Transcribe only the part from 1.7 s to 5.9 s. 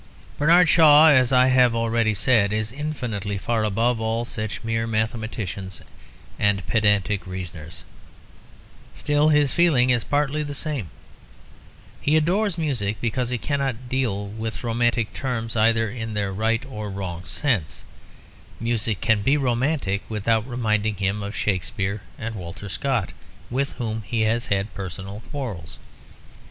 already said, is infinitely far above all such mere mathematicians